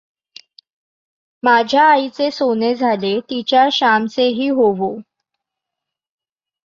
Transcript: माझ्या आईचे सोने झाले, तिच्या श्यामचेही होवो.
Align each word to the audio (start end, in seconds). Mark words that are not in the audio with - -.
माझ्या 1.43 1.83
आईचे 1.83 2.29
सोने 2.31 2.73
झाले, 2.75 3.19
तिच्या 3.19 3.67
श्यामचेही 3.71 4.49
होवो. 4.49 4.95